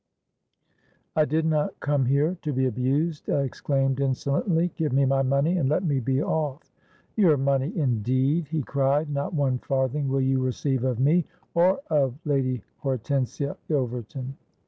'—'I 1.15 1.25
did 1.25 1.45
not 1.45 1.79
come 1.79 2.05
here 2.07 2.35
to 2.41 2.51
be 2.51 2.65
abused,' 2.65 3.29
I 3.29 3.41
exclaimed 3.43 3.99
insolently: 3.99 4.71
'give 4.75 4.91
me 4.91 5.05
my 5.05 5.21
money, 5.21 5.57
and 5.59 5.69
let 5.69 5.83
me 5.83 5.99
be 5.99 6.23
off.'—'Your 6.23 7.37
money, 7.37 7.77
indeed!' 7.77 8.47
he 8.47 8.63
cried: 8.63 9.11
'not 9.11 9.35
one 9.35 9.59
farthing 9.59 10.07
will 10.09 10.21
you 10.21 10.39
receive 10.41 10.83
of 10.83 10.99
me, 10.99 11.25
or 11.53 11.81
of 11.91 12.15
Lady 12.25 12.63
Hortensia 12.83 13.57
Ilverton. 13.69 14.33